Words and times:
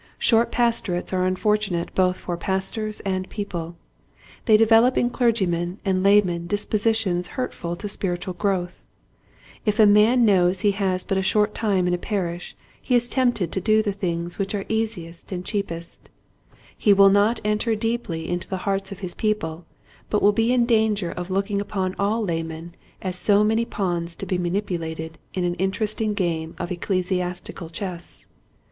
Short 0.17 0.51
pastorates 0.51 1.13
are 1.13 1.27
unfortunate 1.27 1.93
both 1.93 2.17
for 2.17 2.35
pastors 2.35 3.01
and 3.01 3.29
people. 3.29 3.75
They 4.45 4.57
develop 4.57 4.97
in 4.97 5.11
clergymen 5.11 5.77
and 5.85 6.01
laymen 6.01 6.47
dispositions 6.47 7.27
hurtful 7.37 7.75
to 7.75 7.87
spiritual 7.87 8.33
growth. 8.33 8.81
If 9.63 9.79
a 9.79 9.85
man 9.85 10.25
knows 10.25 10.61
he 10.61 10.71
has 10.71 11.03
but 11.03 11.19
a 11.19 11.21
short 11.21 11.53
time 11.53 11.87
in 11.87 11.93
a 11.93 11.99
parish 11.99 12.55
he 12.81 12.95
is 12.95 13.09
tempted 13.09 13.51
to 13.51 13.61
do 13.61 13.83
the 13.83 13.91
things 13.93 14.39
which 14.39 14.55
are 14.55 14.65
easiest 14.67 15.29
140 15.29 15.63
Quiet 15.67 15.71
Hints 15.75 15.91
to 15.91 15.97
Growing 16.01 16.07
Preachers. 16.73 16.81
and 16.81 16.81
cheapest. 16.81 16.89
He 16.89 16.93
will 16.93 17.09
not 17.11 17.41
enter 17.45 17.75
deeply 17.75 18.27
into 18.27 18.47
the 18.47 18.65
hearts 18.65 18.91
of 18.91 19.01
his 19.01 19.13
people 19.13 19.65
but 20.09 20.23
will 20.23 20.31
be 20.31 20.51
in 20.51 20.65
danger 20.65 21.11
of 21.11 21.29
looking 21.29 21.61
upon 21.61 21.93
all 21.99 22.23
laymen 22.23 22.73
as 23.03 23.19
so 23.19 23.43
many 23.43 23.65
pawns 23.65 24.15
to 24.15 24.25
be 24.25 24.39
manipulated 24.39 25.19
in 25.35 25.43
an 25.43 25.55
inter 25.59 25.85
esting 25.85 26.15
game 26.15 26.55
of 26.57 26.71
ecclesiastical 26.71 27.69
chess. 27.69 28.25